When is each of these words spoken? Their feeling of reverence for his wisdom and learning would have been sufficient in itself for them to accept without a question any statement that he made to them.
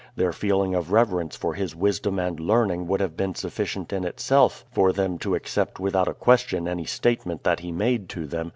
Their 0.15 0.33
feeling 0.33 0.73
of 0.73 0.91
reverence 0.91 1.35
for 1.35 1.53
his 1.53 1.75
wisdom 1.75 2.17
and 2.17 2.39
learning 2.39 2.87
would 2.87 3.01
have 3.01 3.15
been 3.15 3.35
sufficient 3.35 3.93
in 3.93 4.03
itself 4.03 4.65
for 4.71 4.91
them 4.91 5.19
to 5.19 5.35
accept 5.35 5.79
without 5.79 6.07
a 6.07 6.15
question 6.15 6.67
any 6.67 6.85
statement 6.85 7.43
that 7.43 7.59
he 7.59 7.71
made 7.71 8.09
to 8.09 8.25
them. 8.25 8.49